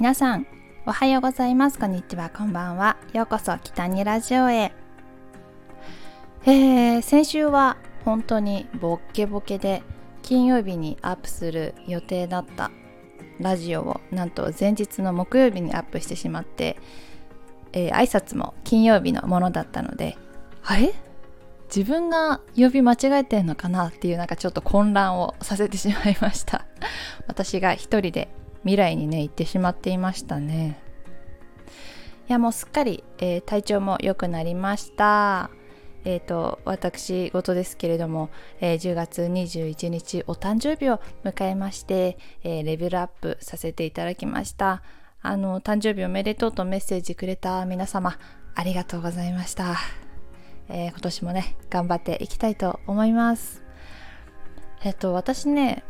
[0.00, 0.46] 皆さん
[0.86, 1.78] おはようございます。
[1.78, 2.30] こんにちは。
[2.30, 2.96] こんばんは。
[3.12, 4.72] ようこそ北にラジオへ。
[6.46, 7.76] えー、先週は
[8.06, 9.82] 本当にボッケボケで
[10.22, 12.70] 金曜日にアップする予定だった
[13.40, 16.78] ラジオをなんと前日の木曜日にアップしてしまって、
[17.74, 20.16] えー、挨拶も金曜日のものだったので
[20.64, 20.94] あれ？
[21.68, 26.64] 自分が曜日間違えてんのかなっていうなんかちょっと混乱をさせてしまいました。
[27.26, 28.30] 私が一人で
[28.62, 30.80] 未来にね行ってしまっていましたね。
[32.28, 35.50] いやもうすっかり、えー、体調も良くなりました。
[36.04, 44.82] えっ、ー、と私事ですけれども、えー、10月21日お誕生日を迎えまして、えレベルアップさせていただきました。
[45.22, 48.18] あの誕生日おめでとうとメッセージくれた皆様
[48.54, 49.76] ありがとうございました、
[50.70, 53.62] え今年もね頑張っていきたいと思います。
[54.82, 55.84] えっ、と私ね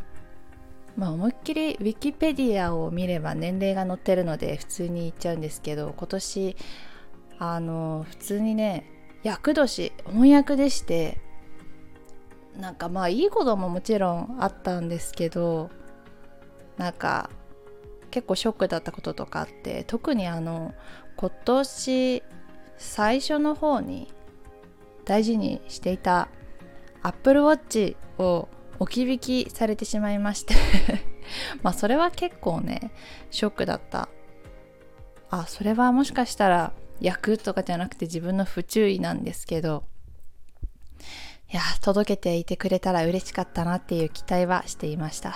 [0.97, 6.55] まあ思いっきりウィキペディアを見れば年齢が載ってるので普通に言っちゃうんですけど今年
[7.39, 8.85] あの普通にね
[9.23, 11.19] 厄年翻訳でして
[12.57, 15.69] なんかまあいいことももちろんあったんですけど
[16.77, 17.29] なんか
[18.09, 20.73] 結構ショックだったこととかあって特にあの
[21.15, 22.23] 今年
[22.77, 24.11] 最初の方に
[25.05, 26.27] 大事にしていた
[27.03, 28.47] Apple Watch を
[28.81, 30.55] 置き引きされてしまいまして。
[31.61, 32.91] まあそれは結構ね
[33.29, 34.09] ショックだった。
[35.29, 39.83] あそれはもしかしたら役とかじゃなくて自分の不注意なんですけど。
[41.53, 45.35] いや届けていてくれたら嬉しかったなっていう期待はしていました。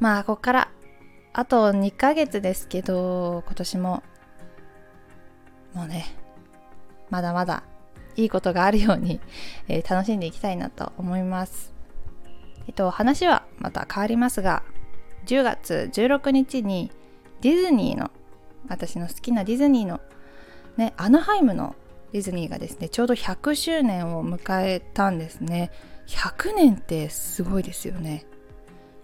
[0.00, 0.68] まあここから
[1.34, 4.02] あと2ヶ月ですけど今年も。
[5.74, 6.06] もうね
[7.10, 7.62] まだまだ
[8.16, 9.20] いいことがあるように、
[9.68, 11.71] えー、楽しんでいきたいなと思います。
[12.66, 14.62] えっと、話はまた変わりますが
[15.26, 16.90] 10月16日に
[17.40, 18.10] ディズニーの
[18.68, 20.00] 私の好きなディズニーの
[20.76, 21.74] ねアナハイムの
[22.12, 25.70] ディズニーがですねちょうど100周年を迎えたんですね。
[26.06, 28.26] 100年ってすごいですよね。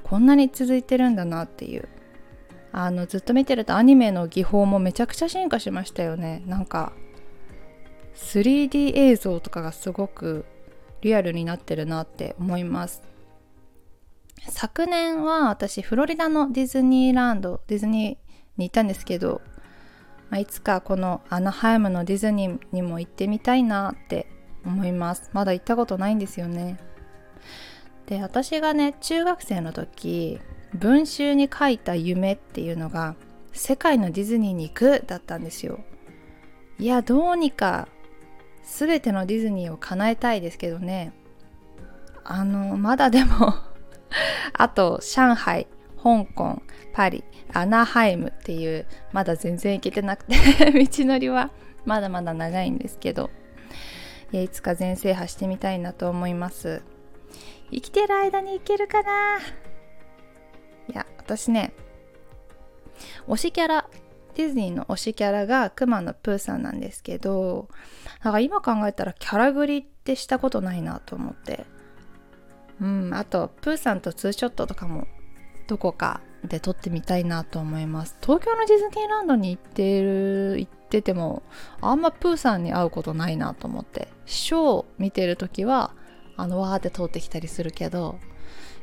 [0.03, 1.88] こんなに続いてるんだなっていう。
[2.71, 6.43] あのずっと見てるとアニメの技法もめちゃくちゃ進化しましたよね。
[6.47, 6.93] なんか
[8.15, 10.44] 3D 映像とかがすごく
[11.00, 13.03] リアルになってるなって思います。
[14.47, 19.41] 昨年は私フロリダのディズニーランドディズニーに行ったんですけど、
[20.31, 24.27] まあ、いつかこのアナハイムのディズニーにも行ってみたいなって
[24.65, 25.31] 思います。
[25.32, 26.78] まだ行ったことないんですよね。
[28.06, 30.41] で私がね中学生の時
[30.75, 33.16] 文集に書いた夢っていうのが
[33.53, 35.81] 世界のディズニーに行くだったんですよ。
[36.78, 37.88] いやどうにか
[38.62, 41.12] 全てのディズニーを叶えたいですけどね。
[42.25, 43.54] あのまだでも
[44.53, 45.67] あと上海
[46.03, 50.35] 香港パリアナハイムっていうまだ全然行けてなくて
[50.73, 51.51] 道のりは
[51.85, 53.31] まだまだ長いんですけど
[54.33, 56.83] いいつか全制覇してみたいなと思います。
[57.71, 59.39] 生きてる間に行けるかな？
[59.39, 61.73] いや私ね
[63.27, 63.89] 推しキャラ
[64.35, 67.69] ディズニーの推しキャラがくまのプーさんなんですけど
[68.23, 71.67] なんか今考えたらキャラグリってしたことないなと思って。
[72.81, 75.06] うん、あとプーさんとツーショットとかも
[75.66, 78.16] どこかで撮ってみたいなと思います。
[78.21, 81.43] 東京のディズニーランドに行ってる行ってても
[81.81, 84.09] あんまプーさんに会うことないなと思って。
[84.27, 85.93] ショー見てる時は
[86.37, 88.19] あのわーって通ってきたりするけど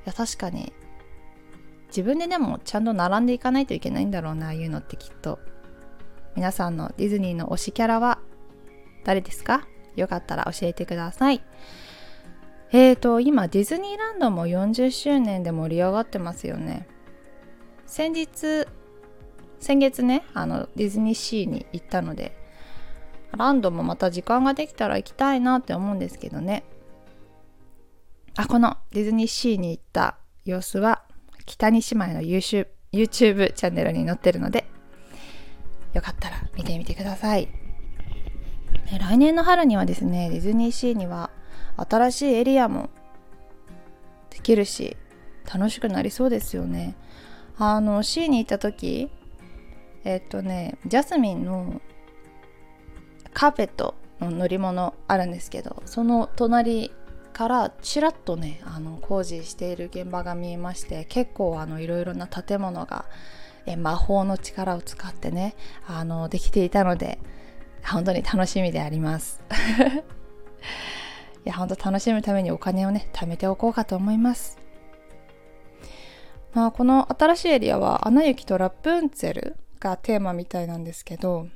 [0.06, 0.74] いや確かに
[1.88, 5.40] 自分ででもちゃんと並んでいかないといけないんだろうなああいうのってきっと。
[6.36, 8.20] 皆さんのディズニーの推しキャラは
[9.06, 9.66] 誰ですか？
[9.96, 11.42] よかったら教えてください。
[12.72, 16.88] えーと今ディズニーランドも40周年で盛り上がってますよね。
[17.86, 18.68] 先日
[19.60, 22.36] 先月ねあのディズニーシーに行ったので
[23.38, 26.64] ランドもまた時間ができたら行きたいなって思うんですけどね。
[28.38, 31.04] あこのディズニーシーに行った様子は
[31.46, 34.66] 北に姉妹の YouTube, YouTube チャンネルに載ってるので
[35.94, 37.48] よかったら見てみてください。
[39.00, 41.30] 来年の春にはですねディズニーシーには
[41.78, 42.90] 新しいエリアも
[44.30, 44.98] できるし
[45.52, 46.96] 楽しくなりそうですよね。
[47.58, 49.10] あの C に行った時
[50.04, 51.82] えっとねジャスミンの
[53.34, 56.92] カーペットの乗り物あるんですけどその隣
[57.34, 63.06] からちらっとねあの工事している現場が見えまして結構あのいろいろな建物が
[63.66, 65.56] え魔法の力を使ってね
[65.88, 67.20] あのできていたので
[67.86, 69.42] 本当に楽しみであります。
[71.46, 74.58] いや、ほんと楽しむためにお金をね、貯めておこうかと思います。
[76.54, 81.48] まあ、この新しいエリアは、アナ雪とラプンツェルがテーマみたいなんですけど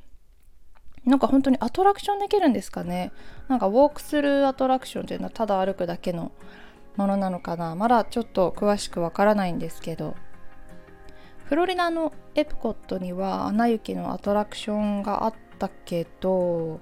[1.06, 3.12] なんか本当にアトラクションできるんですかね。
[3.48, 6.32] なんかウォークスルーアトラクションっていうのはただ歩くだけの
[6.98, 7.74] ものなのかな。
[7.74, 10.16] まだちょっと詳しくわからないんですけど。
[11.46, 16.80] フロリダのエプコットにはアナ雪のアトラクションがあったけど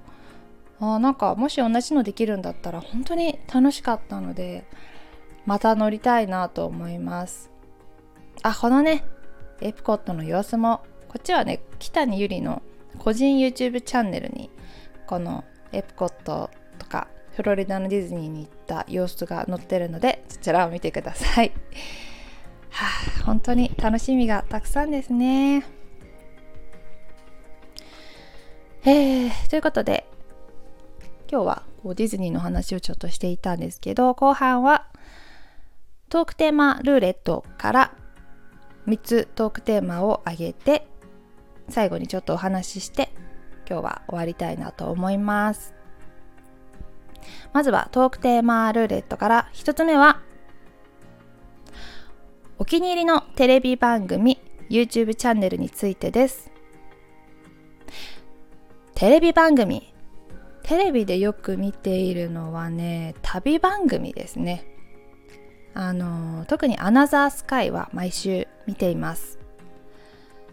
[0.80, 4.66] あなんかもし同じのできるんだったら本当に楽しかったので
[5.46, 7.50] また乗りたいなと思います
[8.44, 9.04] あこのね
[9.62, 12.62] エプコットの様子もこっちはね北にゆりの
[13.00, 14.50] 個人 YouTube チャンネルに
[15.08, 21.52] このエプコットとかフロリダのディズニーに行った様子が載ってるのでそちらを見てください。
[22.70, 22.86] は
[23.22, 25.64] あ、本当に楽しみがたくさんですね。
[28.84, 30.06] えー、ということで
[31.30, 34.88] 今日はこうディズニーの話をちょっとしていたんですけど後半は
[36.10, 37.94] トークテーマルーレットから
[38.88, 40.88] 3つトークテーマを挙げて
[41.70, 43.10] 最後にちょっとお話しして
[43.70, 45.74] 今日は終わりたいなと思います。
[47.52, 50.22] まずはトークテーマルーレットから1つ目は
[52.58, 54.40] お気に入りのテレビ番組
[54.70, 56.50] YouTube チャンネルについてです。
[58.96, 59.94] テレビ番組
[60.68, 64.66] テレビでよく見ているのはね旅番組ですね。
[65.74, 69.40] あの特にアナザースカイは毎週見ています。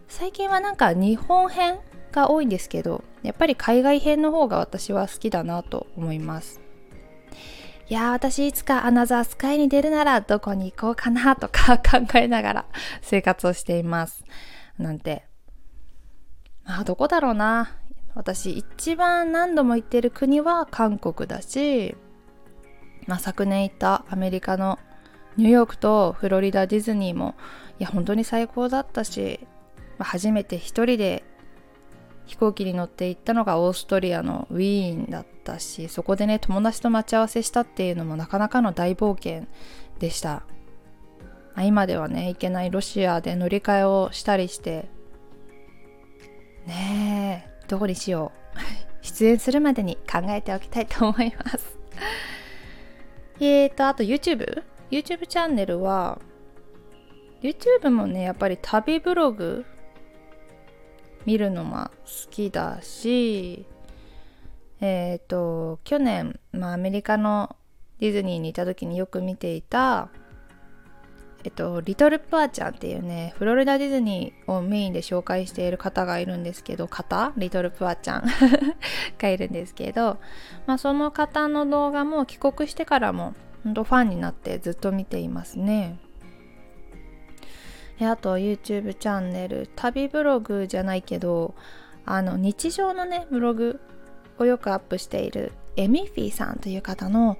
[0.07, 1.81] 最近はなんか日本編
[2.13, 6.61] が多いんですけどやっぱり海外編の方が私は好きだなと思います。
[7.89, 12.65] いや私いつかアナザースカイに出るならどこに行こうかなとか 考えながら
[13.03, 14.25] 生活をしています。
[14.79, 15.25] なんて。
[16.63, 17.79] まあどこだろうな。
[18.15, 21.97] 私一番何度も行ってる国は韓国だし、
[23.07, 24.79] まあ、昨年行ったアメリカの
[25.37, 27.35] ニューヨークとフロリダディズニーも
[27.81, 29.41] いや本当に最高だったし
[29.99, 31.25] ま初めて一人で
[32.27, 39.47] 飛行機に乗って行ったのがオーストリアのウィーンだったしそこでね友達と待ち合わせしたっていうのもなかなかの大冒険
[39.99, 40.45] でした、
[41.55, 44.89] ま、今ではね行けないロシアで乗り換えをしたりして
[46.67, 47.54] ねえ。
[47.69, 48.59] どこにしよう。
[49.03, 51.79] 出演するまでに考えておきたいと思います。
[53.41, 56.21] えーとあと YouTube YouTube チャンネルは
[57.43, 59.65] YouTube もねやっぱり旅ブログ
[61.27, 63.67] 見るのも好きだし
[64.81, 67.57] えっ、ー、と去年、まあ、アメリカの
[67.99, 70.11] ディズニーにいた時によく見ていた
[71.45, 77.33] えっと、リトルプアちゃんっていうね、フロリダディズニーをメインで紹介している方がいるんですけど、方？
[77.37, 78.25] リトルプアちゃん
[79.19, 80.19] がいるんですけど、
[80.67, 85.99] まあ、その方の動画も帰国してからも、ほんとファンになってずっと見ていますね。
[88.01, 91.55] あと YouTube チャンネル旅ブログじゃないけど
[92.05, 93.81] あの日常のねブログ
[94.39, 97.39] をよくアップしているエミフィーさんという方の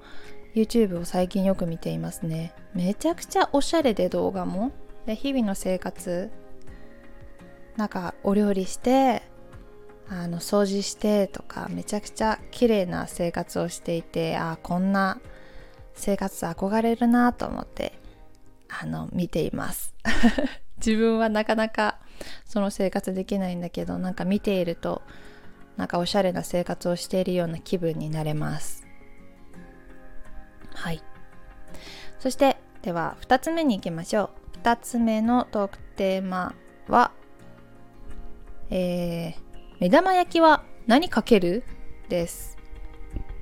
[0.55, 2.53] YouTube を最近よく見ていますね。
[2.73, 4.71] めちゃくちゃおしゃれで動画も。
[5.05, 6.31] で日々の生活
[7.75, 9.21] なんかお料理して
[10.07, 15.19] あの掃除してとかめちゃくちゃ綺麗な生活をしていてあこんな
[15.93, 17.99] 生活憧れるなと思って
[18.69, 19.93] あの見ています。
[20.77, 21.99] 自分はなかなか
[22.45, 25.01] その生活できないんだけどなんか見ていると
[25.75, 28.84] なんかおしゃれな生活をしているような気分になれます。
[30.75, 31.01] はい。
[32.19, 34.57] そしてでは2つ目に行きましょう。
[34.63, 36.53] 2つ目のトークテーマ
[36.87, 37.11] は
[38.69, 39.35] えー、
[39.79, 41.63] 目玉焼きは何かける？
[42.09, 42.57] です。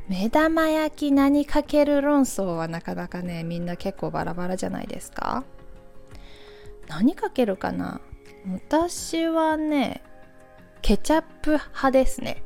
[0.10, 5.46] 目玉焼き何かける論争はなかなかねみんな結構バラバラじゃないですか？
[6.88, 8.02] 何かけるかな？
[8.46, 10.04] 私はね
[10.82, 12.44] ケチャップ派ですね。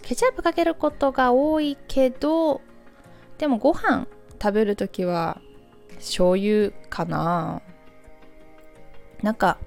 [0.00, 2.62] ケチャップかけることが多いけど
[3.44, 4.06] でもご飯
[4.42, 5.38] 食べるときは
[5.96, 7.60] 醤油かな。
[9.22, 9.58] なんか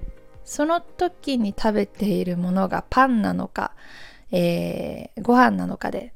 [0.42, 3.76] その時に食べているものがパンなのか、
[4.32, 6.12] えー、ご飯なのかで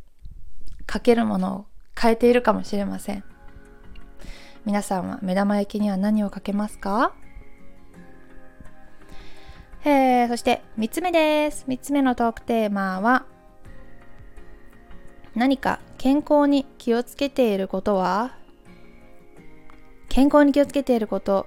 [0.86, 1.66] かけるものを
[1.96, 3.22] 変えているかもしれません。
[4.64, 7.14] 皆さんは目玉焼きには何をかけますか？
[9.84, 11.64] えー、そして3つ目です。
[11.68, 13.24] 3つ目のトークテーマは
[15.34, 18.36] 何か健康に気をつけていることは？
[20.08, 21.46] 健康に気をつけていること。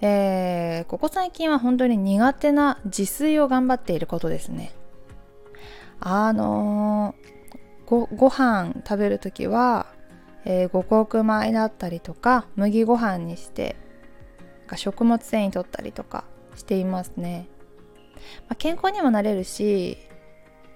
[0.00, 4.72] えー、ここ最近は本当に苦手な自炊を頑張っていることですね。
[6.00, 9.86] あのー、ごご飯食べる時は、
[10.44, 13.76] えー、五穀米だったりとか麦ご飯にして
[14.76, 16.24] 食物繊維取ったりとか
[16.54, 17.48] していますね。
[18.48, 19.98] まあ、健康にもなれるし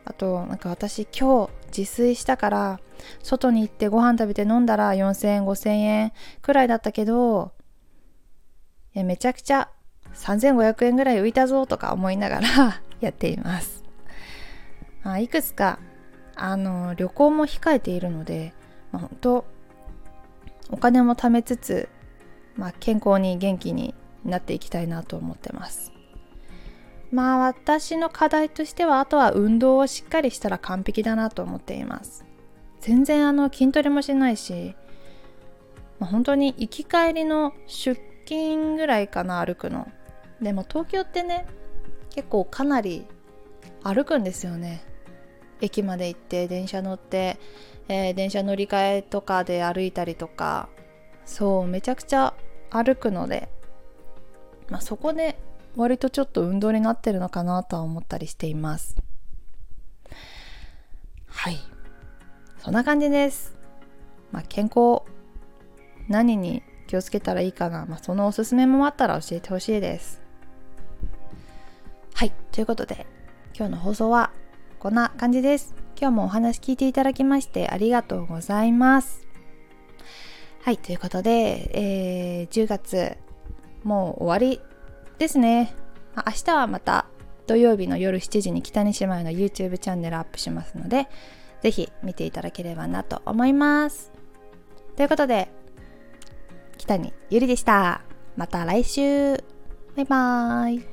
[0.05, 2.81] あとなんか私今日自炊したから
[3.23, 7.53] 外に行ってご飯食べて飲んだら4000円5000円くらいだったけど
[8.95, 9.71] いやめちゃくちゃ
[10.15, 13.83] 3500円ぐらい浮いたぞとか思いながら やっています、
[15.03, 15.79] まあ、いくつか
[16.37, 18.53] あの旅行も控えているので、
[18.91, 19.45] まあ、本当
[20.71, 21.89] お金も貯めつつ、
[22.57, 25.92] まあ、健康に元気になっていきたいなと思ってます。
[27.13, 32.25] まあ私の課題としてはあとは運動をしっかりしたら完璧だなと思っています。
[32.81, 34.75] 全然あの筋トレもしないし、
[36.01, 39.87] まあ、本当に行き帰りの出勤ぐらいかな歩くの。
[40.41, 41.47] でも東京ってね
[42.11, 43.07] 結構かなり
[43.85, 44.83] 歩くんですよね。
[45.61, 47.39] 駅まで行って電車乗って、
[47.89, 50.69] えー、電車乗り換えとかで歩いたりとか。
[51.25, 52.35] そうめちゃくちゃ
[52.71, 53.49] 歩くので、
[54.69, 55.39] まあ、そこで
[55.77, 58.97] 割とちょっと運動になってるのかなとは思ったりしています。
[61.27, 61.59] はい。
[62.59, 63.55] そんな感じです。
[64.31, 65.03] まあ健康
[66.09, 70.21] 何に気をつけたらいいかな、まあ、そのおすすめもあったら教えてほしいです。
[72.15, 72.33] はい。
[72.53, 73.07] ということで
[73.57, 74.31] 今日の放送は
[74.79, 75.75] こんな感じです。
[75.99, 79.27] 今日もお話聞いていただきましてありがとうございます。
[80.63, 80.79] はい。
[80.79, 83.17] ということで、えー、10月
[83.85, 84.61] もう終わり
[85.23, 85.73] ですね。
[86.17, 87.07] 明日はまた
[87.47, 91.09] 土曜日の夜7時に北西前の YouTube チャンネルアップしますので、
[91.63, 94.11] ぜひ見ていただければなと思います。
[94.97, 95.49] ということで、
[96.77, 98.03] 北にゆりでした。
[98.37, 99.37] また来週。
[99.95, 100.92] バイバーイ。